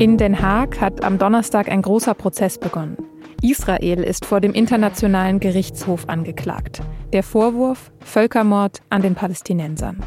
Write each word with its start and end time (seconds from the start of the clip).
In 0.00 0.18
Den 0.18 0.42
Haag 0.42 0.80
hat 0.80 1.04
am 1.04 1.18
Donnerstag 1.18 1.70
ein 1.70 1.80
großer 1.80 2.14
Prozess 2.14 2.58
begonnen. 2.58 2.96
Israel 3.42 4.02
ist 4.02 4.26
vor 4.26 4.40
dem 4.40 4.52
Internationalen 4.52 5.38
Gerichtshof 5.38 6.08
angeklagt. 6.08 6.82
Der 7.12 7.22
Vorwurf 7.22 7.92
Völkermord 8.00 8.82
an 8.90 9.02
den 9.02 9.14
Palästinensern. 9.14 9.98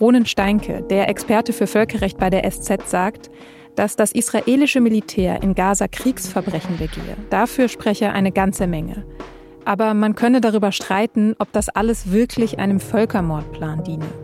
Ronen 0.00 0.26
Steinke, 0.26 0.82
der 0.88 1.08
Experte 1.08 1.52
für 1.52 1.66
Völkerrecht 1.66 2.18
bei 2.18 2.30
der 2.30 2.48
SZ, 2.48 2.88
sagt, 2.88 3.30
dass 3.74 3.96
das 3.96 4.12
israelische 4.12 4.80
Militär 4.80 5.42
in 5.42 5.56
Gaza 5.56 5.88
Kriegsverbrechen 5.88 6.78
begehe. 6.78 7.16
Dafür 7.30 7.66
spreche 7.66 8.12
eine 8.12 8.30
ganze 8.30 8.68
Menge. 8.68 9.04
Aber 9.64 9.94
man 9.94 10.14
könne 10.14 10.40
darüber 10.40 10.70
streiten, 10.70 11.34
ob 11.40 11.50
das 11.50 11.68
alles 11.68 12.12
wirklich 12.12 12.60
einem 12.60 12.78
Völkermordplan 12.78 13.82
diene. 13.82 14.23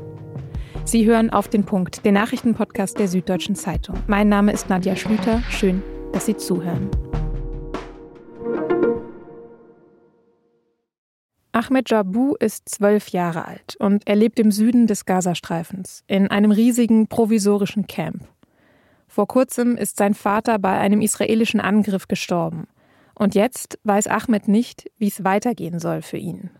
Sie 0.90 1.06
hören 1.06 1.30
auf 1.30 1.46
den 1.46 1.62
Punkt, 1.62 2.04
den 2.04 2.14
Nachrichtenpodcast 2.14 2.98
der 2.98 3.06
Süddeutschen 3.06 3.54
Zeitung. 3.54 3.94
Mein 4.08 4.28
Name 4.28 4.50
ist 4.50 4.68
Nadja 4.68 4.96
Schlüter. 4.96 5.40
Schön, 5.48 5.84
dass 6.12 6.26
Sie 6.26 6.36
zuhören. 6.36 6.90
Ahmed 11.52 11.88
Jabu 11.88 12.34
ist 12.40 12.68
zwölf 12.68 13.10
Jahre 13.10 13.44
alt 13.44 13.76
und 13.78 14.02
er 14.08 14.16
lebt 14.16 14.40
im 14.40 14.50
Süden 14.50 14.88
des 14.88 15.04
Gazastreifens, 15.04 16.02
in 16.08 16.26
einem 16.26 16.50
riesigen 16.50 17.06
provisorischen 17.06 17.86
Camp. 17.86 18.26
Vor 19.06 19.28
kurzem 19.28 19.76
ist 19.76 19.96
sein 19.96 20.14
Vater 20.14 20.58
bei 20.58 20.76
einem 20.76 21.02
israelischen 21.02 21.60
Angriff 21.60 22.08
gestorben. 22.08 22.66
Und 23.14 23.36
jetzt 23.36 23.78
weiß 23.84 24.08
Ahmed 24.08 24.48
nicht, 24.48 24.90
wie 24.98 25.06
es 25.06 25.22
weitergehen 25.22 25.78
soll 25.78 26.02
für 26.02 26.16
ihn. 26.16 26.50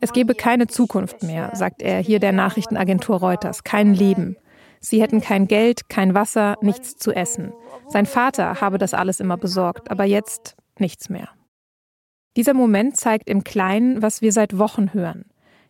Es 0.00 0.12
gebe 0.14 0.34
keine 0.34 0.66
Zukunft 0.66 1.22
mehr, 1.22 1.50
sagt 1.54 1.82
er 1.82 1.98
hier 1.98 2.18
der 2.18 2.32
Nachrichtenagentur 2.32 3.18
Reuters, 3.18 3.62
kein 3.62 3.92
Leben. 3.92 4.36
Sie 4.80 5.02
hätten 5.02 5.20
kein 5.20 5.48
Geld, 5.48 5.90
kein 5.90 6.14
Wasser, 6.14 6.56
nichts 6.62 6.96
zu 6.96 7.12
essen. 7.12 7.52
Sein 7.88 8.06
Vater 8.06 8.60
habe 8.62 8.78
das 8.78 8.94
alles 8.94 9.20
immer 9.20 9.36
besorgt, 9.36 9.90
aber 9.90 10.04
jetzt 10.04 10.56
nichts 10.78 11.10
mehr. 11.10 11.28
Dieser 12.36 12.54
Moment 12.54 12.96
zeigt 12.96 13.28
im 13.28 13.44
Kleinen, 13.44 14.00
was 14.00 14.22
wir 14.22 14.32
seit 14.32 14.58
Wochen 14.58 14.94
hören. 14.94 15.26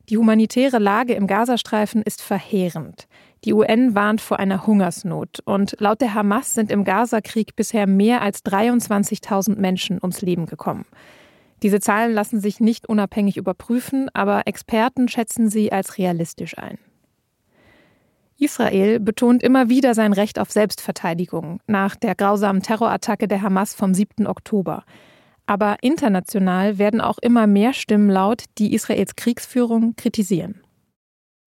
Die 0.09 0.19
humanitäre 0.19 0.79
Lage 0.79 1.15
im 1.15 1.27
Gazastreifen 1.27 2.03
ist 2.03 2.23
verheerend. 2.23 3.09
Die 3.45 3.53
UN 3.53 3.95
warnt 3.95 4.23
vor 4.23 4.39
einer 4.39 4.67
Hungersnot 4.67 5.41
und 5.45 5.77
laut 5.79 6.01
der 6.01 6.15
Hamas 6.15 6.55
sind 6.55 6.71
im 6.71 6.85
Gazakrieg 6.85 7.55
bisher 7.57 7.87
mehr 7.87 8.23
als 8.23 8.43
23.000 8.45 9.57
Menschen 9.57 9.99
ums 10.01 10.23
Leben 10.23 10.47
gekommen. 10.47 10.87
Diese 11.63 11.79
Zahlen 11.79 12.13
lassen 12.13 12.41
sich 12.41 12.61
nicht 12.61 12.89
unabhängig 12.89 13.37
überprüfen, 13.37 14.09
aber 14.15 14.47
Experten 14.47 15.09
schätzen 15.09 15.51
sie 15.51 15.73
als 15.73 15.99
realistisch 15.99 16.57
ein. 16.57 16.79
Israel 18.39 18.99
betont 18.99 19.43
immer 19.43 19.69
wieder 19.69 19.95
sein 19.95 20.13
Recht 20.13 20.39
auf 20.39 20.51
Selbstverteidigung 20.51 21.61
nach 21.67 21.97
der 21.97 22.15
grausamen 22.15 22.63
Terrorattacke 22.63 23.29
der 23.29 23.43
Hamas 23.43 23.75
vom 23.75 23.95
7. 23.95 24.27
Oktober. 24.27 24.85
Aber 25.47 25.77
international 25.83 26.79
werden 26.79 27.03
auch 27.03 27.19
immer 27.19 27.47
mehr 27.47 27.75
Stimmen 27.75 28.09
laut, 28.09 28.45
die 28.59 28.75
Israels 28.75 29.15
Kriegsführung 29.15 29.95
kritisieren. 29.97 30.64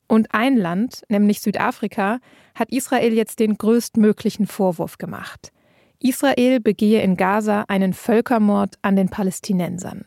Und 0.08 0.34
ein 0.34 0.56
Land, 0.56 1.04
nämlich 1.10 1.42
Südafrika, 1.42 2.20
hat 2.56 2.72
Israel 2.72 3.14
jetzt 3.14 3.40
den 3.40 3.58
größtmöglichen 3.58 4.48
Vorwurf 4.48 4.98
gemacht. 4.98 5.52
Israel 6.00 6.60
begehe 6.60 7.02
in 7.02 7.18
Gaza 7.18 7.66
einen 7.68 7.94
Völkermord 7.94 8.76
an 8.82 8.96
den 8.96 9.10
Palästinensern. 9.10 10.06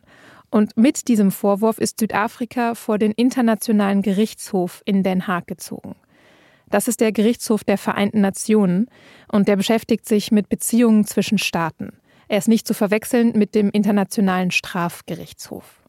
Und 0.50 0.76
mit 0.76 1.08
diesem 1.08 1.30
Vorwurf 1.30 1.78
ist 1.78 2.00
Südafrika 2.00 2.74
vor 2.74 2.98
den 2.98 3.12
Internationalen 3.12 4.02
Gerichtshof 4.02 4.82
in 4.84 5.02
Den 5.02 5.26
Haag 5.26 5.46
gezogen. 5.46 5.94
Das 6.70 6.88
ist 6.88 7.00
der 7.00 7.12
Gerichtshof 7.12 7.64
der 7.64 7.78
Vereinten 7.78 8.20
Nationen 8.20 8.88
und 9.30 9.48
der 9.48 9.56
beschäftigt 9.56 10.06
sich 10.06 10.30
mit 10.30 10.48
Beziehungen 10.48 11.04
zwischen 11.04 11.38
Staaten. 11.38 11.92
Er 12.28 12.38
ist 12.38 12.48
nicht 12.48 12.66
zu 12.66 12.74
verwechseln 12.74 13.32
mit 13.36 13.56
dem 13.56 13.70
Internationalen 13.70 14.52
Strafgerichtshof. 14.52 15.79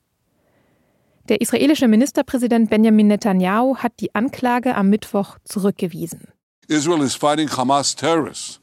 Der 1.31 1.39
israelische 1.39 1.87
Ministerpräsident 1.87 2.69
Benjamin 2.69 3.07
Netanyahu 3.07 3.77
hat 3.77 3.93
die 4.01 4.13
Anklage 4.13 4.75
am 4.75 4.89
Mittwoch 4.89 5.37
zurückgewiesen. 5.45 6.27
Israel 6.67 7.01
is 7.01 7.15
fighting 7.15 7.49
Hamas 7.49 7.95
terrorists, 7.95 8.59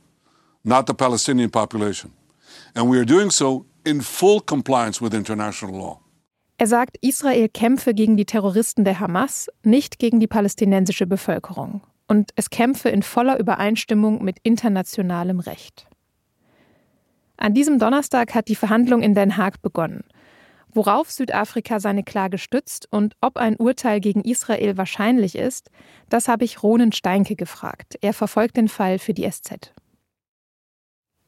not 0.65 0.87
the 0.87 0.93
Palestinian 0.93 1.51
population. 1.51 2.13
And 2.75 2.93
we 2.93 2.99
are 2.99 3.07
doing 3.07 3.31
so 3.31 3.65
in 3.85 4.03
full 4.03 4.43
compliance 4.43 5.03
with 5.03 5.15
international 5.15 5.75
law. 5.75 6.01
Er 6.59 6.67
sagt, 6.67 6.99
Israel 7.01 7.49
kämpfe 7.49 7.95
gegen 7.95 8.19
die 8.19 8.27
Terroristen 8.27 8.85
der 8.85 9.01
Hamas, 9.01 9.49
nicht 9.63 9.99
gegen 9.99 10.21
die 10.21 10.27
palästinensische 10.27 11.07
Bevölkerung. 11.07 11.81
Und 12.07 12.33
es 12.37 12.51
kämpfe 12.51 12.91
in 12.91 13.03
voller 13.03 13.39
Übereinstimmung 13.39 14.23
mit 14.23 14.37
internationalem 14.43 15.41
Recht. 15.41 15.87
An 17.39 17.55
diesem 17.55 17.79
Donnerstag 17.79 18.35
hat 18.35 18.49
die 18.49 18.57
Verhandlung 18.57 19.01
in 19.01 19.15
Den 19.15 19.39
Haag 19.39 19.63
begonnen 19.63 20.05
Worauf 20.75 21.11
Südafrika 21.11 21.81
seine 21.81 22.05
Klage 22.05 22.39
stützt 22.39 22.89
und 22.91 23.15
ob 23.21 23.37
ein 23.37 23.57
Urteil 23.57 24.01
gegen 24.01 24.23
Israel 24.23 24.77
wahrscheinlich 24.77 25.37
ist, 25.37 25.71
das 26.09 26.29
habe 26.29 26.45
ich 26.45 26.63
Ronen 26.63 26.93
Steinke 26.93 27.37
gefragt. 27.37 27.97
Er 28.01 28.13
verfolgt 28.13 28.57
den 28.57 28.69
Fall 28.69 28.99
für 28.99 29.15
die 29.15 29.29
SZ. 29.29 29.73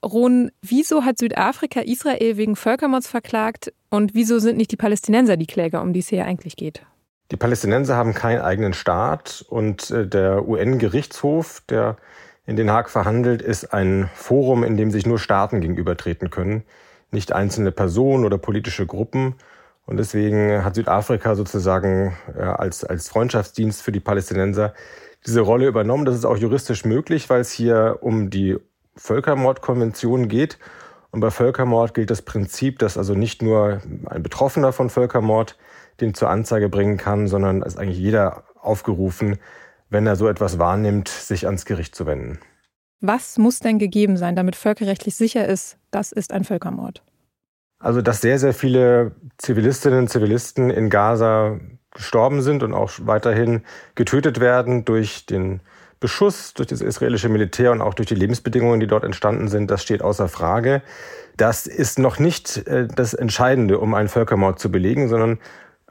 Ron, 0.04 0.50
wieso 0.62 1.04
hat 1.04 1.18
Südafrika 1.18 1.80
Israel 1.80 2.36
wegen 2.36 2.56
Völkermords 2.56 3.06
verklagt 3.06 3.72
und 3.90 4.14
wieso 4.14 4.38
sind 4.38 4.56
nicht 4.56 4.72
die 4.72 4.76
Palästinenser 4.76 5.36
die 5.36 5.46
Kläger, 5.46 5.82
um 5.82 5.92
die 5.92 6.00
es 6.00 6.08
hier 6.08 6.24
eigentlich 6.24 6.56
geht? 6.56 6.82
Die 7.30 7.36
Palästinenser 7.36 7.96
haben 7.96 8.14
keinen 8.14 8.40
eigenen 8.40 8.72
Staat 8.72 9.44
und 9.48 9.90
äh, 9.90 10.06
der 10.06 10.48
UN-Gerichtshof, 10.48 11.62
der 11.68 11.96
in 12.46 12.56
Den 12.56 12.70
Haag 12.70 12.90
verhandelt, 12.90 13.42
ist 13.42 13.72
ein 13.72 14.10
Forum, 14.14 14.64
in 14.64 14.76
dem 14.76 14.90
sich 14.90 15.06
nur 15.06 15.18
Staaten 15.18 15.60
gegenübertreten 15.60 16.30
können 16.30 16.64
nicht 17.12 17.32
einzelne 17.32 17.72
Personen 17.72 18.24
oder 18.24 18.38
politische 18.38 18.86
Gruppen. 18.86 19.34
Und 19.86 19.96
deswegen 19.96 20.64
hat 20.64 20.76
Südafrika 20.76 21.34
sozusagen 21.34 22.16
äh, 22.36 22.42
als, 22.42 22.84
als 22.84 23.08
Freundschaftsdienst 23.08 23.82
für 23.82 23.92
die 23.92 24.00
Palästinenser 24.00 24.74
diese 25.26 25.40
Rolle 25.40 25.66
übernommen. 25.66 26.04
Das 26.04 26.14
ist 26.14 26.24
auch 26.24 26.36
juristisch 26.36 26.84
möglich, 26.84 27.28
weil 27.28 27.40
es 27.40 27.50
hier 27.50 27.98
um 28.00 28.30
die 28.30 28.56
Völkermordkonvention 28.96 30.28
geht. 30.28 30.58
Und 31.10 31.20
bei 31.20 31.30
Völkermord 31.30 31.94
gilt 31.94 32.10
das 32.10 32.22
Prinzip, 32.22 32.78
dass 32.78 32.96
also 32.96 33.14
nicht 33.14 33.42
nur 33.42 33.80
ein 34.06 34.22
Betroffener 34.22 34.72
von 34.72 34.90
Völkermord 34.90 35.56
den 36.00 36.14
zur 36.14 36.30
Anzeige 36.30 36.68
bringen 36.68 36.96
kann, 36.96 37.26
sondern 37.26 37.62
ist 37.62 37.78
eigentlich 37.78 37.98
jeder 37.98 38.44
aufgerufen, 38.60 39.38
wenn 39.88 40.06
er 40.06 40.16
so 40.16 40.28
etwas 40.28 40.58
wahrnimmt, 40.58 41.08
sich 41.08 41.46
ans 41.46 41.64
Gericht 41.64 41.94
zu 41.94 42.06
wenden. 42.06 42.38
Was 43.00 43.38
muss 43.38 43.60
denn 43.60 43.78
gegeben 43.78 44.16
sein, 44.16 44.36
damit 44.36 44.56
völkerrechtlich 44.56 45.14
sicher 45.16 45.46
ist, 45.46 45.78
das 45.90 46.12
ist 46.12 46.32
ein 46.32 46.44
Völkermord? 46.44 47.02
Also, 47.78 48.02
dass 48.02 48.20
sehr, 48.20 48.38
sehr 48.38 48.52
viele 48.52 49.12
Zivilistinnen 49.38 50.00
und 50.00 50.08
Zivilisten 50.08 50.70
in 50.70 50.90
Gaza 50.90 51.58
gestorben 51.92 52.42
sind 52.42 52.62
und 52.62 52.74
auch 52.74 52.92
weiterhin 53.00 53.62
getötet 53.94 54.38
werden 54.38 54.84
durch 54.84 55.24
den 55.24 55.60
Beschuss, 55.98 56.54
durch 56.54 56.68
das 56.68 56.82
israelische 56.82 57.28
Militär 57.28 57.72
und 57.72 57.80
auch 57.80 57.94
durch 57.94 58.08
die 58.08 58.14
Lebensbedingungen, 58.14 58.80
die 58.80 58.86
dort 58.86 59.04
entstanden 59.04 59.48
sind, 59.48 59.70
das 59.70 59.82
steht 59.82 60.02
außer 60.02 60.28
Frage. 60.28 60.82
Das 61.36 61.66
ist 61.66 61.98
noch 61.98 62.18
nicht 62.18 62.66
äh, 62.66 62.86
das 62.86 63.14
Entscheidende, 63.14 63.78
um 63.78 63.94
einen 63.94 64.08
Völkermord 64.08 64.58
zu 64.58 64.70
belegen, 64.70 65.08
sondern 65.08 65.38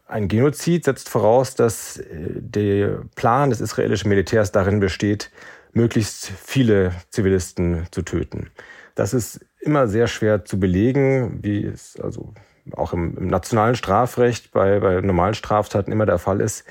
ein 0.08 0.28
Genozid 0.28 0.86
setzt 0.86 1.10
voraus, 1.10 1.56
dass 1.56 1.98
äh, 1.98 2.06
der 2.10 3.02
Plan 3.16 3.50
des 3.50 3.62
israelischen 3.62 4.10
Militärs 4.10 4.52
darin 4.52 4.80
besteht, 4.80 5.32
möglichst 5.74 6.28
viele 6.28 6.94
Zivilisten 7.10 7.86
zu 7.92 8.02
töten. 8.02 8.50
Das 8.96 9.14
ist 9.14 9.46
immer 9.60 9.88
sehr 9.88 10.08
schwer 10.08 10.46
zu 10.46 10.60
belegen, 10.60 11.40
wie 11.44 11.64
es 11.64 12.00
also 12.00 12.34
auch 12.74 12.94
im, 12.94 13.18
im 13.18 13.28
nationalen 13.28 13.76
Strafrecht 13.76 14.52
bei, 14.52 14.80
bei 14.80 15.02
normalen 15.02 15.34
Straftaten 15.34 15.92
immer 15.92 16.06
der 16.06 16.20
Fall 16.20 16.42
ist, 16.42 16.66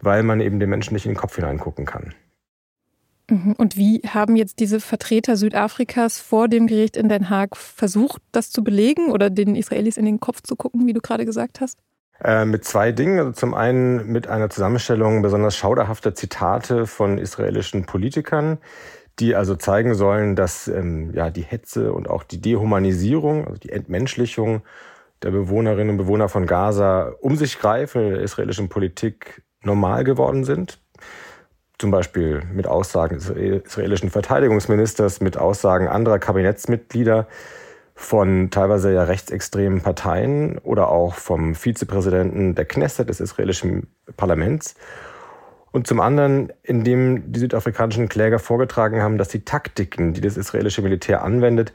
weil 0.00 0.22
man 0.22 0.40
eben 0.40 0.60
den 0.60 0.70
Menschen 0.70 0.94
nicht 0.94 1.06
in 1.06 1.12
den 1.12 1.18
Kopf 1.18 1.36
hineingucken 1.36 1.84
kann. 1.84 2.14
Mhm. 3.30 3.54
Und 3.58 3.76
wie 3.76 4.00
haben 4.06 4.36
jetzt 4.36 4.60
diese 4.60 4.80
Vertreter 4.80 5.36
Südafrikas 5.36 6.20
vor 6.20 6.48
dem 6.48 6.66
Gericht 6.66 6.96
in 6.96 7.08
Den 7.08 7.28
Haag 7.28 7.56
versucht, 7.56 8.22
das 8.32 8.50
zu 8.50 8.62
belegen 8.62 9.10
oder 9.10 9.30
den 9.30 9.56
Israelis 9.56 9.96
in 9.96 10.04
den 10.04 10.20
Kopf 10.20 10.42
zu 10.42 10.56
gucken, 10.56 10.86
wie 10.86 10.92
du 10.92 11.00
gerade 11.00 11.24
gesagt 11.24 11.60
hast? 11.60 11.78
Äh, 12.22 12.46
mit 12.46 12.64
zwei 12.64 12.92
Dingen. 12.92 13.18
Also 13.18 13.32
zum 13.32 13.54
einen 13.54 14.06
mit 14.06 14.28
einer 14.28 14.48
Zusammenstellung 14.48 15.22
besonders 15.22 15.56
schauderhafter 15.56 16.14
Zitate 16.14 16.86
von 16.86 17.18
israelischen 17.18 17.84
Politikern, 17.84 18.58
die 19.18 19.34
also 19.34 19.54
zeigen 19.54 19.94
sollen, 19.94 20.36
dass 20.36 20.68
ähm, 20.68 21.12
ja, 21.12 21.30
die 21.30 21.42
Hetze 21.42 21.92
und 21.92 22.08
auch 22.08 22.22
die 22.22 22.40
Dehumanisierung, 22.40 23.46
also 23.46 23.58
die 23.58 23.70
Entmenschlichung 23.70 24.62
der 25.22 25.30
Bewohnerinnen 25.30 25.90
und 25.90 25.96
Bewohner 25.98 26.28
von 26.28 26.46
Gaza 26.46 27.14
um 27.20 27.36
sich 27.36 27.58
greifen 27.58 28.02
in 28.02 28.14
der 28.14 28.22
israelischen 28.22 28.68
Politik 28.68 29.42
normal 29.62 30.04
geworden 30.04 30.44
sind. 30.44 30.78
Zum 31.78 31.90
Beispiel 31.90 32.42
mit 32.52 32.66
Aussagen 32.66 33.16
des 33.16 33.28
israelischen 33.28 34.08
Verteidigungsministers, 34.08 35.20
mit 35.20 35.36
Aussagen 35.36 35.88
anderer 35.88 36.18
Kabinettsmitglieder, 36.18 37.26
von 37.98 38.50
teilweise 38.50 38.92
ja 38.92 39.04
rechtsextremen 39.04 39.80
Parteien 39.80 40.58
oder 40.58 40.90
auch 40.90 41.14
vom 41.14 41.54
Vizepräsidenten 41.54 42.54
der 42.54 42.66
Knesset 42.66 43.08
des 43.08 43.20
israelischen 43.20 43.88
Parlaments. 44.18 44.74
Und 45.72 45.86
zum 45.86 46.00
anderen, 46.00 46.52
indem 46.62 47.32
die 47.32 47.40
südafrikanischen 47.40 48.08
Kläger 48.08 48.38
vorgetragen 48.38 49.02
haben, 49.02 49.16
dass 49.18 49.28
die 49.28 49.44
Taktiken, 49.44 50.12
die 50.12 50.20
das 50.20 50.36
israelische 50.36 50.82
Militär 50.82 51.22
anwendet, 51.22 51.72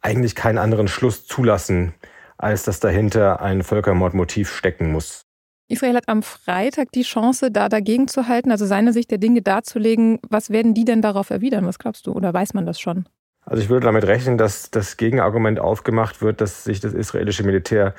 eigentlich 0.00 0.34
keinen 0.34 0.58
anderen 0.58 0.88
Schluss 0.88 1.26
zulassen, 1.26 1.92
als 2.38 2.64
dass 2.64 2.80
dahinter 2.80 3.42
ein 3.42 3.62
Völkermordmotiv 3.62 4.50
stecken 4.50 4.90
muss. 4.90 5.26
Israel 5.68 5.96
hat 5.96 6.08
am 6.08 6.22
Freitag 6.22 6.92
die 6.92 7.02
Chance, 7.02 7.50
da 7.50 7.68
dagegen 7.68 8.08
zu 8.08 8.26
halten, 8.26 8.50
also 8.50 8.64
seine 8.64 8.94
Sicht 8.94 9.10
der 9.10 9.18
Dinge 9.18 9.42
darzulegen. 9.42 10.18
Was 10.30 10.48
werden 10.48 10.72
die 10.72 10.86
denn 10.86 11.02
darauf 11.02 11.28
erwidern? 11.28 11.66
Was 11.66 11.78
glaubst 11.78 12.06
du? 12.06 12.12
Oder 12.12 12.32
weiß 12.32 12.54
man 12.54 12.64
das 12.64 12.80
schon? 12.80 13.06
Also 13.48 13.62
ich 13.62 13.70
würde 13.70 13.86
damit 13.86 14.06
rechnen, 14.06 14.36
dass 14.36 14.70
das 14.70 14.98
Gegenargument 14.98 15.58
aufgemacht 15.58 16.20
wird, 16.20 16.42
dass 16.42 16.64
sich 16.64 16.80
das 16.80 16.92
israelische 16.92 17.44
Militär 17.44 17.94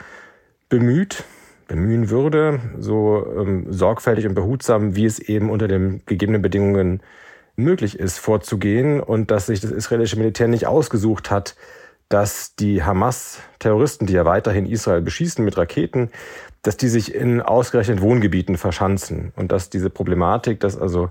bemüht, 0.70 1.24
bemühen 1.68 2.12
würde, 2.12 2.60
so 2.78 3.26
ähm, 3.36 3.66
sorgfältig 3.70 4.28
und 4.28 4.36
behutsam, 4.36 4.96
wie 4.96 5.06
es 5.06 5.18
eben 5.18 5.50
unter 5.50 5.68
den 5.68 6.04
gegebenen 6.06 6.44
Bedingungen 6.44 7.02
möglich 7.56 7.98
ist, 7.98 8.20
vorzugehen 8.20 9.02
und 9.02 9.32
dass 9.32 9.48
sich 9.48 9.60
das 9.60 9.72
israelische 9.72 10.18
Militär 10.18 10.48
nicht 10.48 10.68
ausgesucht 10.68 11.32
hat, 11.32 11.56
dass 12.10 12.56
die 12.56 12.84
Hamas-Terroristen, 12.84 14.06
die 14.06 14.14
ja 14.14 14.26
weiterhin 14.26 14.68
Israel 14.68 15.02
beschießen 15.02 15.44
mit 15.44 15.58
Raketen, 15.58 16.12
dass 16.62 16.78
die 16.78 16.90
sich 16.90 17.16
in 17.16 17.42
ausgerechnet 17.42 18.02
Wohngebieten 18.02 18.58
verschanzen 18.58 19.34
und 19.36 19.52
dass 19.52 19.72
diese 19.72 19.90
Problematik, 19.90 20.60
dass 20.60 20.78
also 20.78 21.10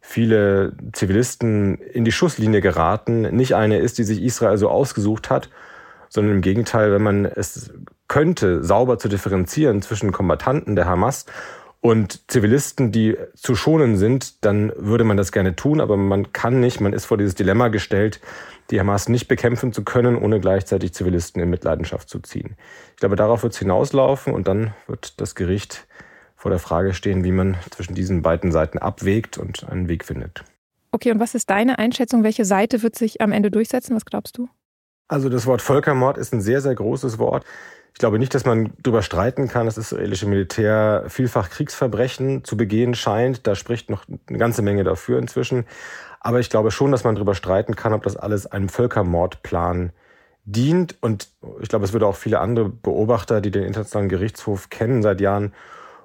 viele 0.00 0.72
Zivilisten 0.92 1.78
in 1.78 2.04
die 2.04 2.12
Schusslinie 2.12 2.60
geraten, 2.60 3.22
nicht 3.34 3.54
eine 3.54 3.78
ist, 3.78 3.98
die 3.98 4.04
sich 4.04 4.22
Israel 4.22 4.56
so 4.56 4.68
ausgesucht 4.68 5.30
hat, 5.30 5.50
sondern 6.08 6.36
im 6.36 6.42
Gegenteil, 6.42 6.92
wenn 6.92 7.02
man 7.02 7.24
es 7.24 7.72
könnte, 8.08 8.64
sauber 8.64 8.98
zu 8.98 9.08
differenzieren 9.08 9.82
zwischen 9.82 10.10
Kombattanten 10.10 10.74
der 10.74 10.86
Hamas 10.86 11.26
und 11.80 12.30
Zivilisten, 12.30 12.92
die 12.92 13.16
zu 13.34 13.54
schonen 13.54 13.96
sind, 13.96 14.44
dann 14.44 14.72
würde 14.76 15.04
man 15.04 15.16
das 15.16 15.32
gerne 15.32 15.56
tun, 15.56 15.80
aber 15.80 15.96
man 15.96 16.32
kann 16.32 16.60
nicht, 16.60 16.80
man 16.80 16.92
ist 16.92 17.06
vor 17.06 17.16
dieses 17.16 17.34
Dilemma 17.34 17.68
gestellt, 17.68 18.20
die 18.70 18.78
Hamas 18.78 19.08
nicht 19.08 19.28
bekämpfen 19.28 19.72
zu 19.72 19.82
können, 19.82 20.16
ohne 20.16 20.40
gleichzeitig 20.40 20.92
Zivilisten 20.92 21.42
in 21.42 21.48
Mitleidenschaft 21.50 22.08
zu 22.08 22.20
ziehen. 22.20 22.56
Ich 22.94 23.00
glaube, 23.00 23.16
darauf 23.16 23.42
wird 23.42 23.54
es 23.54 23.58
hinauslaufen 23.58 24.34
und 24.34 24.46
dann 24.46 24.74
wird 24.86 25.20
das 25.20 25.34
Gericht 25.34 25.86
vor 26.40 26.50
der 26.50 26.58
Frage 26.58 26.94
stehen, 26.94 27.22
wie 27.22 27.32
man 27.32 27.58
zwischen 27.70 27.94
diesen 27.94 28.22
beiden 28.22 28.50
Seiten 28.50 28.78
abwägt 28.78 29.36
und 29.36 29.68
einen 29.68 29.88
Weg 29.88 30.06
findet. 30.06 30.42
Okay, 30.90 31.10
und 31.12 31.20
was 31.20 31.34
ist 31.34 31.50
deine 31.50 31.78
Einschätzung? 31.78 32.24
Welche 32.24 32.46
Seite 32.46 32.82
wird 32.82 32.96
sich 32.96 33.20
am 33.20 33.30
Ende 33.30 33.50
durchsetzen? 33.50 33.94
Was 33.94 34.06
glaubst 34.06 34.38
du? 34.38 34.48
Also 35.06 35.28
das 35.28 35.44
Wort 35.44 35.60
Völkermord 35.60 36.16
ist 36.16 36.32
ein 36.32 36.40
sehr, 36.40 36.62
sehr 36.62 36.74
großes 36.74 37.18
Wort. 37.18 37.44
Ich 37.92 37.98
glaube 37.98 38.18
nicht, 38.18 38.34
dass 38.34 38.46
man 38.46 38.72
darüber 38.82 39.02
streiten 39.02 39.48
kann, 39.48 39.66
dass 39.66 39.74
das 39.74 39.92
israelische 39.92 40.26
Militär 40.26 41.04
vielfach 41.08 41.50
Kriegsverbrechen 41.50 42.42
zu 42.42 42.56
begehen 42.56 42.94
scheint. 42.94 43.46
Da 43.46 43.54
spricht 43.54 43.90
noch 43.90 44.06
eine 44.26 44.38
ganze 44.38 44.62
Menge 44.62 44.82
dafür 44.82 45.18
inzwischen. 45.18 45.66
Aber 46.20 46.40
ich 46.40 46.48
glaube 46.48 46.70
schon, 46.70 46.90
dass 46.90 47.04
man 47.04 47.16
darüber 47.16 47.34
streiten 47.34 47.76
kann, 47.76 47.92
ob 47.92 48.02
das 48.02 48.16
alles 48.16 48.46
einem 48.46 48.70
Völkermordplan 48.70 49.92
dient. 50.44 50.96
Und 51.02 51.28
ich 51.60 51.68
glaube, 51.68 51.84
es 51.84 51.92
würde 51.92 52.06
auch 52.06 52.16
viele 52.16 52.40
andere 52.40 52.70
Beobachter, 52.70 53.42
die 53.42 53.50
den 53.50 53.64
Internationalen 53.64 54.08
Gerichtshof 54.08 54.70
kennen 54.70 55.02
seit 55.02 55.20
Jahren, 55.20 55.52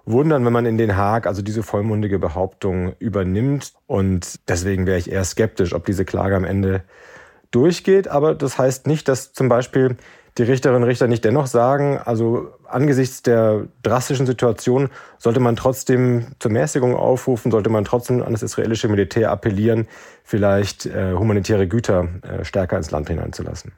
wundern, 0.06 0.46
wenn 0.46 0.54
man 0.54 0.66
in 0.66 0.78
Den 0.78 0.96
Haag 0.96 1.28
also 1.28 1.42
diese 1.42 1.64
vollmundige 1.64 2.20
Behauptung 2.20 2.94
übernimmt. 3.00 3.74
Und 3.88 4.40
deswegen 4.48 4.86
wäre 4.86 4.98
ich 4.98 5.12
eher 5.12 5.24
skeptisch, 5.24 5.74
ob 5.74 5.86
diese 5.86 6.06
Klage 6.06 6.36
am 6.36 6.46
Ende 6.46 6.84
durchgeht. 7.52 8.08
Aber 8.08 8.36
das 8.36 8.58
heißt 8.58 8.88
nicht, 8.88 9.08
dass 9.08 9.34
zum 9.34 9.50
Beispiel 9.50 9.98
die 10.38 10.44
Richterinnen 10.44 10.84
und 10.84 10.90
Richter 10.90 11.08
nicht 11.08 11.24
dennoch 11.24 11.48
sagen, 11.48 11.98
also 11.98 12.50
angesichts 12.68 13.24
der 13.24 13.68
drastischen 13.84 14.26
Situation 14.26 14.90
sollte 15.18 15.40
man 15.40 15.56
trotzdem 15.56 16.28
zur 16.40 16.52
Mäßigung 16.52 16.96
aufrufen, 16.96 17.52
sollte 17.52 17.70
man 17.70 17.86
trotzdem 17.86 18.22
an 18.22 18.34
das 18.34 18.44
israelische 18.44 18.90
Militär 18.90 19.32
appellieren, 19.32 19.88
vielleicht 20.24 20.86
äh, 20.86 21.14
humanitäre 21.14 21.68
Güter 21.68 22.10
äh, 22.22 22.44
stärker 22.44 22.76
ins 22.76 22.92
Land 22.92 23.08
hineinzulassen. 23.08 23.72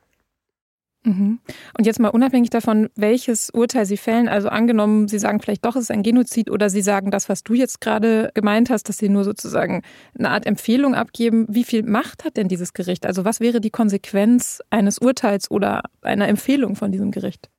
Mhm. 1.04 1.40
Und 1.78 1.86
jetzt 1.86 2.00
mal 2.00 2.10
unabhängig 2.10 2.50
davon, 2.50 2.90
welches 2.96 3.50
Urteil 3.50 3.86
Sie 3.86 3.98
fällen, 3.98 4.28
also 4.28 4.50
angenommen, 4.50 5.08
Sie 5.08 5.20
sagen 5.20 5.40
vielleicht 5.40 5.66
doch, 5.66 5.76
es 5.76 5.84
ist 5.84 5.92
ein 5.92 6.04
Genozid 6.04 6.50
oder 6.50 6.70
Sie 6.70 6.82
sagen 6.82 7.12
das, 7.12 7.30
was 7.30 7.44
du 7.44 7.54
jetzt 7.54 7.82
gerade 7.82 8.32
gemeint 8.34 8.70
hast, 8.70 8.90
dass 8.90 8.98
Sie 8.98 9.10
nur 9.10 9.24
sozusagen 9.24 9.84
eine 10.18 10.30
Art 10.30 10.46
Empfehlung 10.46 10.96
abgeben. 10.96 11.46
Wie 11.50 11.64
viel 11.64 11.84
Macht 11.84 12.26
hat 12.26 12.38
denn 12.38 12.48
dieses 12.48 12.74
Gericht? 12.74 13.06
Also 13.06 13.26
was 13.26 13.40
wäre 13.40 13.62
die 13.62 13.70
Konsequenz 13.70 14.62
eines 14.70 15.00
Urteils 15.00 15.50
oder 15.50 15.84
einer 16.02 16.28
Empfehlung 16.28 16.76
von 16.76 16.92
diesem 16.92 17.12
Gericht? 17.12 17.50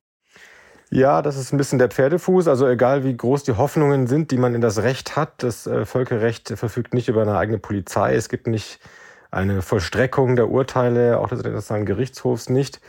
Ja, 0.90 1.20
das 1.20 1.36
ist 1.36 1.52
ein 1.52 1.58
bisschen 1.58 1.78
der 1.78 1.88
Pferdefuß. 1.88 2.48
Also 2.48 2.66
egal 2.66 3.04
wie 3.04 3.16
groß 3.16 3.44
die 3.44 3.56
Hoffnungen 3.56 4.06
sind, 4.06 4.30
die 4.30 4.38
man 4.38 4.54
in 4.54 4.62
das 4.62 4.82
Recht 4.82 5.16
hat, 5.16 5.42
das 5.42 5.66
äh, 5.66 5.84
Völkerrecht 5.84 6.48
verfügt 6.56 6.94
nicht 6.94 7.08
über 7.08 7.22
eine 7.22 7.36
eigene 7.36 7.58
Polizei. 7.58 8.14
Es 8.14 8.28
gibt 8.28 8.46
nicht 8.46 8.80
eine 9.30 9.60
Vollstreckung 9.60 10.36
der 10.36 10.48
Urteile, 10.48 11.18
auch 11.18 11.28
des 11.28 11.40
Internationalen 11.40 11.84
Gerichtshofs 11.84 12.48
nicht. 12.48 12.80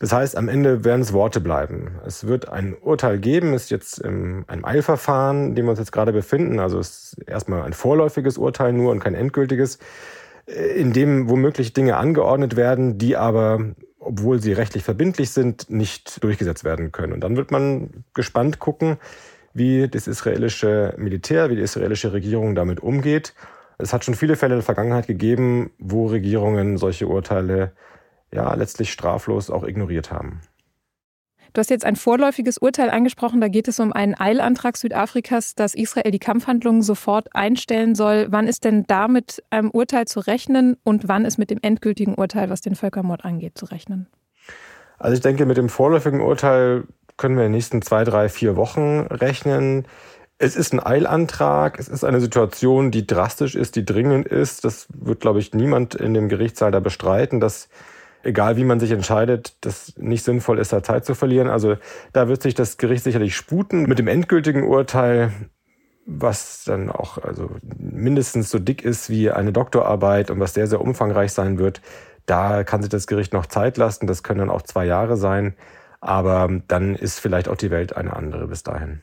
Das 0.00 0.12
heißt, 0.12 0.36
am 0.36 0.48
Ende 0.48 0.84
werden 0.84 1.00
es 1.00 1.12
Worte 1.12 1.40
bleiben. 1.40 1.98
Es 2.06 2.26
wird 2.26 2.48
ein 2.48 2.76
Urteil 2.80 3.18
geben, 3.18 3.52
ist 3.52 3.70
jetzt 3.70 3.98
im, 3.98 4.44
einem 4.46 4.64
Eilverfahren, 4.64 5.48
in 5.48 5.54
dem 5.56 5.66
wir 5.66 5.70
uns 5.70 5.80
jetzt 5.80 5.90
gerade 5.90 6.12
befinden. 6.12 6.60
Also 6.60 6.78
es 6.78 7.14
ist 7.14 7.28
erstmal 7.28 7.62
ein 7.62 7.72
vorläufiges 7.72 8.38
Urteil 8.38 8.72
nur 8.72 8.92
und 8.92 9.00
kein 9.00 9.14
endgültiges, 9.14 9.78
äh, 10.46 10.80
in 10.80 10.92
dem 10.92 11.28
womöglich 11.28 11.72
Dinge 11.72 11.96
angeordnet 11.96 12.54
werden, 12.54 12.98
die 12.98 13.16
aber, 13.16 13.74
obwohl 13.98 14.40
sie 14.40 14.52
rechtlich 14.52 14.84
verbindlich 14.84 15.30
sind, 15.30 15.68
nicht 15.68 16.22
durchgesetzt 16.22 16.62
werden 16.62 16.92
können. 16.92 17.12
Und 17.12 17.20
dann 17.20 17.36
wird 17.36 17.50
man 17.50 18.04
gespannt 18.14 18.60
gucken, 18.60 18.98
wie 19.52 19.88
das 19.88 20.06
israelische 20.06 20.94
Militär, 20.96 21.50
wie 21.50 21.56
die 21.56 21.62
israelische 21.62 22.12
Regierung 22.12 22.54
damit 22.54 22.78
umgeht. 22.80 23.34
Es 23.78 23.92
hat 23.92 24.04
schon 24.04 24.14
viele 24.14 24.36
Fälle 24.36 24.54
in 24.54 24.58
der 24.58 24.64
Vergangenheit 24.64 25.08
gegeben, 25.08 25.70
wo 25.78 26.06
Regierungen 26.06 26.78
solche 26.78 27.08
Urteile 27.08 27.72
ja 28.32 28.52
letztlich 28.54 28.92
straflos 28.92 29.50
auch 29.50 29.64
ignoriert 29.64 30.10
haben. 30.10 30.40
Du 31.54 31.60
hast 31.60 31.70
jetzt 31.70 31.84
ein 31.84 31.96
vorläufiges 31.96 32.58
Urteil 32.58 32.90
angesprochen. 32.90 33.40
Da 33.40 33.48
geht 33.48 33.68
es 33.68 33.80
um 33.80 33.92
einen 33.92 34.14
Eilantrag 34.14 34.76
Südafrikas, 34.76 35.54
dass 35.54 35.74
Israel 35.74 36.10
die 36.10 36.18
Kampfhandlungen 36.18 36.82
sofort 36.82 37.34
einstellen 37.34 37.94
soll. 37.94 38.26
Wann 38.30 38.46
ist 38.46 38.64
denn 38.64 38.84
da 38.86 39.08
mit 39.08 39.42
einem 39.50 39.70
Urteil 39.70 40.06
zu 40.06 40.20
rechnen 40.20 40.76
und 40.84 41.08
wann 41.08 41.24
ist 41.24 41.38
mit 41.38 41.50
dem 41.50 41.58
endgültigen 41.62 42.14
Urteil, 42.14 42.50
was 42.50 42.60
den 42.60 42.74
Völkermord 42.74 43.24
angeht, 43.24 43.56
zu 43.56 43.64
rechnen? 43.66 44.08
Also 44.98 45.14
ich 45.14 45.20
denke, 45.20 45.46
mit 45.46 45.56
dem 45.56 45.68
vorläufigen 45.68 46.20
Urteil 46.20 46.84
können 47.16 47.36
wir 47.36 47.44
in 47.44 47.50
den 47.50 47.56
nächsten 47.56 47.82
zwei, 47.82 48.04
drei, 48.04 48.28
vier 48.28 48.56
Wochen 48.56 49.00
rechnen. 49.10 49.86
Es 50.38 50.54
ist 50.54 50.72
ein 50.72 50.80
Eilantrag, 50.80 51.78
es 51.80 51.88
ist 51.88 52.04
eine 52.04 52.20
Situation, 52.20 52.90
die 52.90 53.06
drastisch 53.06 53.56
ist, 53.56 53.74
die 53.74 53.84
dringend 53.84 54.28
ist. 54.28 54.64
Das 54.64 54.86
wird, 54.94 55.20
glaube 55.20 55.40
ich, 55.40 55.52
niemand 55.54 55.94
in 55.94 56.14
dem 56.14 56.28
Gerichtssaal 56.28 56.70
da 56.70 56.78
bestreiten, 56.78 57.40
dass 57.40 57.68
egal 58.22 58.56
wie 58.56 58.64
man 58.64 58.80
sich 58.80 58.90
entscheidet, 58.90 59.56
das 59.60 59.94
nicht 59.96 60.24
sinnvoll 60.24 60.58
ist, 60.58 60.72
da 60.72 60.82
Zeit 60.82 61.04
zu 61.04 61.14
verlieren. 61.14 61.48
Also 61.48 61.76
da 62.12 62.28
wird 62.28 62.42
sich 62.42 62.54
das 62.54 62.76
Gericht 62.76 63.04
sicherlich 63.04 63.36
sputen. 63.36 63.82
Mit 63.82 63.98
dem 63.98 64.08
endgültigen 64.08 64.64
Urteil, 64.64 65.32
was 66.06 66.64
dann 66.64 66.90
auch 66.90 67.18
also 67.18 67.50
mindestens 67.78 68.50
so 68.50 68.58
dick 68.58 68.84
ist 68.84 69.10
wie 69.10 69.30
eine 69.30 69.52
Doktorarbeit 69.52 70.30
und 70.30 70.40
was 70.40 70.54
sehr, 70.54 70.66
sehr 70.66 70.80
umfangreich 70.80 71.32
sein 71.32 71.58
wird, 71.58 71.80
da 72.26 72.64
kann 72.64 72.82
sich 72.82 72.90
das 72.90 73.06
Gericht 73.06 73.32
noch 73.32 73.46
Zeit 73.46 73.76
lassen. 73.76 74.06
Das 74.06 74.22
können 74.22 74.40
dann 74.40 74.50
auch 74.50 74.62
zwei 74.62 74.84
Jahre 74.84 75.16
sein. 75.16 75.54
Aber 76.00 76.48
dann 76.68 76.94
ist 76.94 77.18
vielleicht 77.18 77.48
auch 77.48 77.56
die 77.56 77.70
Welt 77.70 77.96
eine 77.96 78.14
andere 78.14 78.46
bis 78.46 78.62
dahin. 78.62 79.00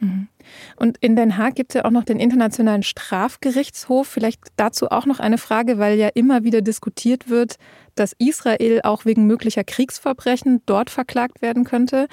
Mhm. 0.00 0.28
Und 0.76 0.98
in 0.98 1.16
Den 1.16 1.36
Haag 1.36 1.54
gibt 1.54 1.72
es 1.72 1.74
ja 1.74 1.84
auch 1.84 1.90
noch 1.90 2.04
den 2.04 2.20
Internationalen 2.20 2.82
Strafgerichtshof. 2.82 4.06
Vielleicht 4.06 4.40
dazu 4.56 4.90
auch 4.90 5.06
noch 5.06 5.18
eine 5.18 5.38
Frage, 5.38 5.78
weil 5.78 5.98
ja 5.98 6.08
immer 6.08 6.44
wieder 6.44 6.62
diskutiert 6.62 7.28
wird, 7.28 7.56
dass 7.94 8.14
Israel 8.18 8.80
auch 8.84 9.04
wegen 9.04 9.26
möglicher 9.26 9.64
Kriegsverbrechen 9.64 10.62
dort 10.66 10.90
verklagt 10.90 11.42
werden 11.42 11.64
könnte. 11.64 12.06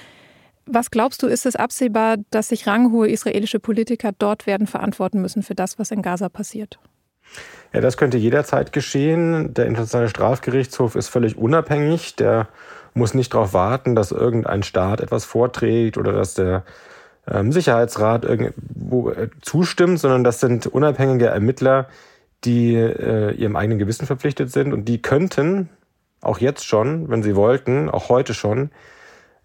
Was 0.65 0.89
glaubst 0.89 1.21
du, 1.21 1.27
ist 1.27 1.45
es 1.45 1.55
absehbar, 1.55 2.17
dass 2.31 2.49
sich 2.49 2.65
ranghohe 2.65 3.07
israelische 3.07 3.59
Politiker 3.59 4.11
dort 4.17 4.47
werden 4.47 4.65
verantworten 4.65 5.21
müssen 5.21 5.43
für 5.43 5.53
das, 5.53 5.77
was 5.77 5.91
in 5.91 6.01
Gaza 6.01 6.27
passiert? 6.27 6.79
Ja, 7.71 7.81
das 7.81 7.97
könnte 7.97 8.17
jederzeit 8.17 8.73
geschehen. 8.73 9.53
Der 9.53 9.67
Internationale 9.67 10.09
Strafgerichtshof 10.09 10.95
ist 10.95 11.09
völlig 11.09 11.37
unabhängig. 11.37 12.15
Der 12.15 12.47
muss 12.93 13.13
nicht 13.13 13.33
darauf 13.33 13.53
warten, 13.53 13.95
dass 13.95 14.11
irgendein 14.11 14.63
Staat 14.63 15.01
etwas 15.01 15.25
vorträgt 15.25 15.97
oder 15.97 16.13
dass 16.13 16.33
der 16.33 16.63
ähm, 17.29 17.51
Sicherheitsrat 17.51 18.25
irgendwo 18.25 19.09
äh, 19.09 19.29
zustimmt, 19.41 19.99
sondern 19.99 20.23
das 20.23 20.39
sind 20.39 20.67
unabhängige 20.67 21.27
Ermittler, 21.27 21.87
die 22.43 22.75
äh, 22.75 23.31
ihrem 23.33 23.55
eigenen 23.55 23.79
Gewissen 23.79 24.05
verpflichtet 24.05 24.51
sind 24.51 24.73
und 24.73 24.85
die 24.85 25.01
könnten 25.01 25.69
auch 26.21 26.39
jetzt 26.39 26.65
schon, 26.65 27.09
wenn 27.09 27.23
sie 27.23 27.35
wollten, 27.35 27.89
auch 27.89 28.09
heute 28.09 28.33
schon, 28.33 28.71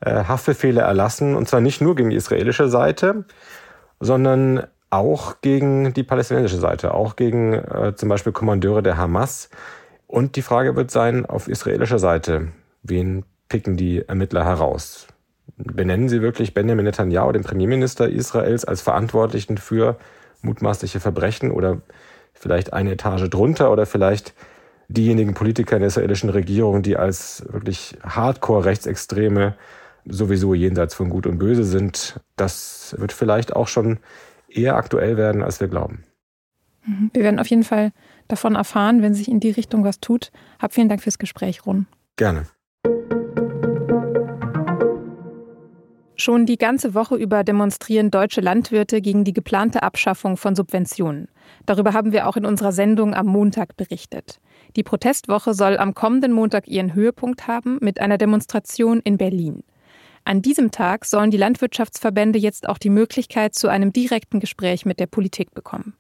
äh, 0.01 0.25
Haftbefehle 0.25 0.81
erlassen 0.81 1.35
und 1.35 1.49
zwar 1.49 1.61
nicht 1.61 1.81
nur 1.81 1.95
gegen 1.95 2.11
die 2.11 2.17
israelische 2.17 2.69
Seite, 2.69 3.25
sondern 4.01 4.67
auch 4.91 5.41
gegen 5.41 5.93
die 5.95 6.03
palästinensische 6.03 6.59
Seite, 6.59 6.95
auch 6.95 7.17
gegen 7.17 7.55
äh, 7.55 7.95
zum 7.95 8.09
Beispiel 8.09 8.33
Kommandeure 8.33 8.83
der 8.83 8.97
Hamas. 8.97 9.51
Und 10.07 10.35
die 10.35 10.43
Frage 10.43 10.75
wird 10.75 10.91
sein, 10.91 11.27
auf 11.27 11.47
israelischer 11.47 12.01
Seite, 12.01 12.49
wen 12.83 13.25
picken 13.49 13.77
die 13.77 14.03
Ermittler 14.07 14.45
heraus? 14.45 15.07
Benennen 15.57 16.09
Sie 16.09 16.23
wirklich 16.23 16.55
Benjamin 16.55 16.85
Netanyahu, 16.85 17.33
den 17.33 17.43
Premierminister 17.43 18.09
Israels, 18.09 18.65
als 18.65 18.81
Verantwortlichen 18.81 19.59
für 19.59 19.99
mutmaßliche 20.43 21.01
Verbrechen 21.01 21.51
oder 21.51 21.83
vielleicht 22.33 22.73
eine 22.73 22.93
Etage 22.93 23.29
drunter 23.29 23.71
oder 23.71 23.87
vielleicht 23.87 24.35
diejenigen 24.89 25.35
Politiker 25.35 25.77
in 25.77 25.81
der 25.81 25.89
israelischen 25.89 26.31
Regierung, 26.31 26.83
die 26.83 26.97
als 26.97 27.45
wirklich 27.49 27.97
Hardcore-Rechtsextreme 28.03 29.55
sowieso 30.07 30.55
jenseits 30.55 30.95
von 30.95 31.11
Gut 31.11 31.27
und 31.27 31.39
Böse 31.39 31.65
sind, 31.65 32.21
das 32.37 32.97
wird 32.99 33.13
vielleicht 33.13 33.55
auch 33.55 33.69
schon 33.69 33.99
eher 34.49 34.77
aktuell 34.77 35.17
werden, 35.17 35.43
als 35.43 35.61
wir 35.61 35.69
glauben. 35.69 36.03
Mhm. 36.85 37.11
Wir 37.13 37.23
werden 37.23 37.39
auf 37.39 37.47
jeden 37.47 37.65
Fall 37.65 37.93
davon 38.29 38.55
erfahren, 38.55 39.03
wenn 39.03 39.15
sich 39.15 39.29
in 39.29 39.41
die 39.41 39.51
Richtung 39.51 39.85
was 39.85 40.01
tut. 40.01 40.33
Hab 40.59 40.73
vielen 40.73 40.89
Dank 40.89 41.03
fürs 41.03 41.19
Gespräch, 41.19 41.67
Ron. 41.67 41.87
Gerne. 42.17 42.47
Schon 46.21 46.45
die 46.45 46.59
ganze 46.59 46.93
Woche 46.93 47.17
über 47.17 47.45
demonstrieren 47.45 48.11
deutsche 48.11 48.43
Landwirte 48.43 49.01
gegen 49.01 49.25
die 49.25 49.33
geplante 49.33 49.83
Abschaffung 49.83 50.37
von 50.37 50.55
Subventionen. 50.55 51.29
Darüber 51.65 51.95
haben 51.95 52.13
wir 52.13 52.29
auch 52.29 52.37
in 52.37 52.45
unserer 52.45 52.73
Sendung 52.73 53.15
am 53.15 53.25
Montag 53.25 53.79
berichtet. 53.79 54.39
Die 54.77 54.83
Protestwoche 54.83 55.55
soll 55.55 55.79
am 55.79 55.95
kommenden 55.95 56.33
Montag 56.33 56.69
ihren 56.69 56.93
Höhepunkt 56.93 57.47
haben 57.47 57.79
mit 57.81 58.03
einer 58.03 58.19
Demonstration 58.19 59.01
in 59.01 59.17
Berlin. 59.17 59.63
An 60.25 60.43
diesem 60.43 60.71
Tag 60.71 61.07
sollen 61.07 61.31
die 61.31 61.39
Landwirtschaftsverbände 61.39 62.39
jetzt 62.39 62.69
auch 62.69 62.77
die 62.77 62.91
Möglichkeit 62.91 63.55
zu 63.55 63.69
einem 63.69 63.91
direkten 63.91 64.41
Gespräch 64.41 64.85
mit 64.85 65.01
der 65.01 65.07
Politik 65.07 65.55
bekommen. 65.55 65.95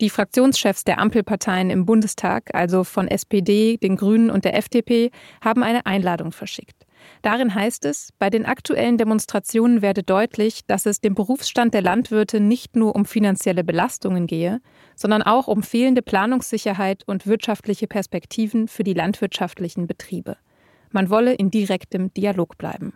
Die 0.00 0.08
Fraktionschefs 0.08 0.84
der 0.84 0.98
Ampelparteien 0.98 1.68
im 1.68 1.84
Bundestag, 1.84 2.44
also 2.54 2.82
von 2.82 3.08
SPD, 3.08 3.76
den 3.76 3.96
Grünen 3.96 4.30
und 4.30 4.46
der 4.46 4.56
FDP, 4.56 5.10
haben 5.44 5.62
eine 5.62 5.84
Einladung 5.84 6.32
verschickt. 6.32 6.85
Darin 7.22 7.54
heißt 7.54 7.84
es, 7.84 8.10
bei 8.18 8.30
den 8.30 8.46
aktuellen 8.46 8.98
Demonstrationen 8.98 9.82
werde 9.82 10.02
deutlich, 10.02 10.64
dass 10.66 10.86
es 10.86 11.00
dem 11.00 11.14
Berufsstand 11.14 11.74
der 11.74 11.82
Landwirte 11.82 12.40
nicht 12.40 12.76
nur 12.76 12.94
um 12.94 13.04
finanzielle 13.04 13.64
Belastungen 13.64 14.26
gehe, 14.26 14.60
sondern 14.94 15.22
auch 15.22 15.48
um 15.48 15.62
fehlende 15.62 16.02
Planungssicherheit 16.02 17.02
und 17.06 17.26
wirtschaftliche 17.26 17.86
Perspektiven 17.86 18.68
für 18.68 18.84
die 18.84 18.94
landwirtschaftlichen 18.94 19.86
Betriebe. 19.86 20.36
Man 20.90 21.10
wolle 21.10 21.34
in 21.34 21.50
direktem 21.50 22.12
Dialog 22.14 22.56
bleiben. 22.58 22.94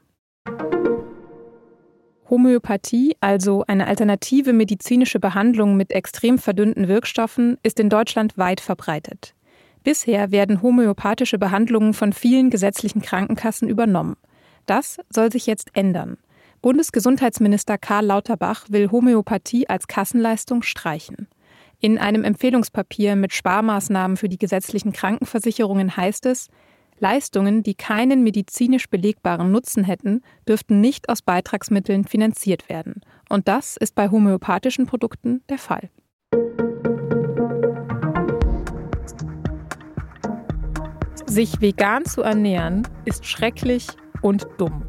Homöopathie, 2.30 3.16
also 3.20 3.64
eine 3.66 3.88
alternative 3.88 4.52
medizinische 4.52 5.18
Behandlung 5.18 5.76
mit 5.76 5.90
extrem 5.90 6.38
verdünnten 6.38 6.86
Wirkstoffen, 6.86 7.58
ist 7.64 7.80
in 7.80 7.90
Deutschland 7.90 8.38
weit 8.38 8.60
verbreitet. 8.60 9.34
Bisher 9.82 10.30
werden 10.30 10.62
homöopathische 10.62 11.38
Behandlungen 11.38 11.94
von 11.94 12.12
vielen 12.12 12.50
gesetzlichen 12.50 13.02
Krankenkassen 13.02 13.68
übernommen. 13.68 14.16
Das 14.66 14.98
soll 15.08 15.32
sich 15.32 15.46
jetzt 15.46 15.70
ändern. 15.74 16.18
Bundesgesundheitsminister 16.62 17.78
Karl 17.78 18.06
Lauterbach 18.06 18.66
will 18.68 18.90
Homöopathie 18.90 19.68
als 19.68 19.88
Kassenleistung 19.88 20.62
streichen. 20.62 21.28
In 21.80 21.98
einem 21.98 22.24
Empfehlungspapier 22.24 23.16
mit 23.16 23.32
Sparmaßnahmen 23.32 24.18
für 24.18 24.28
die 24.28 24.36
gesetzlichen 24.36 24.92
Krankenversicherungen 24.92 25.96
heißt 25.96 26.26
es, 26.26 26.48
Leistungen, 26.98 27.62
die 27.62 27.74
keinen 27.74 28.22
medizinisch 28.22 28.90
belegbaren 28.90 29.50
Nutzen 29.50 29.84
hätten, 29.84 30.20
dürften 30.46 30.82
nicht 30.82 31.08
aus 31.08 31.22
Beitragsmitteln 31.22 32.04
finanziert 32.04 32.68
werden. 32.68 33.00
Und 33.30 33.48
das 33.48 33.78
ist 33.78 33.94
bei 33.94 34.10
homöopathischen 34.10 34.84
Produkten 34.84 35.42
der 35.48 35.56
Fall. 35.56 35.88
Sich 41.30 41.60
vegan 41.60 42.04
zu 42.06 42.22
ernähren 42.22 42.88
ist 43.04 43.24
schrecklich 43.24 43.86
und 44.20 44.48
dumm. 44.58 44.82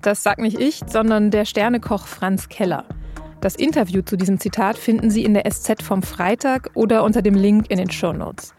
Das 0.00 0.22
sagt 0.22 0.40
nicht 0.40 0.58
ich, 0.58 0.80
sondern 0.86 1.30
der 1.30 1.44
Sternekoch 1.44 2.06
Franz 2.06 2.48
Keller. 2.48 2.86
Das 3.42 3.54
Interview 3.54 4.00
zu 4.00 4.16
diesem 4.16 4.40
Zitat 4.40 4.78
finden 4.78 5.10
Sie 5.10 5.24
in 5.24 5.34
der 5.34 5.44
SZ 5.44 5.82
vom 5.82 6.02
Freitag 6.02 6.70
oder 6.72 7.04
unter 7.04 7.20
dem 7.20 7.34
Link 7.34 7.66
in 7.70 7.76
den 7.76 7.90
Show 7.90 8.14
Notes. 8.14 8.54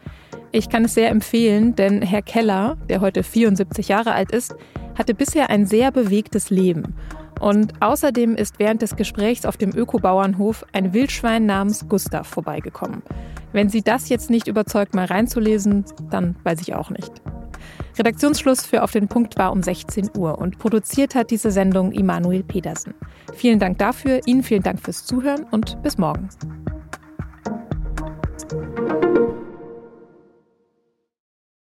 Ich 0.52 0.68
kann 0.68 0.84
es 0.84 0.94
sehr 0.94 1.10
empfehlen, 1.10 1.74
denn 1.74 2.00
Herr 2.00 2.22
Keller, 2.22 2.76
der 2.88 3.00
heute 3.00 3.24
74 3.24 3.88
Jahre 3.88 4.12
alt 4.12 4.30
ist, 4.30 4.54
hatte 4.96 5.14
bisher 5.14 5.50
ein 5.50 5.66
sehr 5.66 5.90
bewegtes 5.90 6.48
Leben. 6.48 6.94
Und 7.40 7.72
außerdem 7.82 8.36
ist 8.36 8.60
während 8.60 8.82
des 8.82 8.94
Gesprächs 8.94 9.46
auf 9.46 9.56
dem 9.56 9.74
Ökobauernhof 9.74 10.64
ein 10.72 10.94
Wildschwein 10.94 11.44
namens 11.44 11.88
Gustav 11.88 12.28
vorbeigekommen. 12.28 13.02
Wenn 13.52 13.68
Sie 13.68 13.82
das 13.82 14.08
jetzt 14.08 14.30
nicht 14.30 14.46
überzeugt, 14.46 14.94
mal 14.94 15.06
reinzulesen, 15.06 15.84
dann 16.10 16.36
weiß 16.44 16.60
ich 16.60 16.74
auch 16.74 16.90
nicht. 16.90 17.12
Redaktionsschluss 17.98 18.64
für 18.64 18.82
Auf 18.82 18.92
den 18.92 19.08
Punkt 19.08 19.38
war 19.38 19.52
um 19.52 19.62
16 19.62 20.10
Uhr 20.16 20.38
und 20.38 20.58
produziert 20.58 21.14
hat 21.14 21.30
diese 21.30 21.50
Sendung 21.50 21.92
Immanuel 21.92 22.44
Pedersen. 22.44 22.94
Vielen 23.34 23.58
Dank 23.58 23.78
dafür, 23.78 24.20
Ihnen 24.26 24.42
vielen 24.42 24.62
Dank 24.62 24.80
fürs 24.80 25.04
Zuhören 25.04 25.44
und 25.50 25.82
bis 25.82 25.98
morgen. 25.98 26.28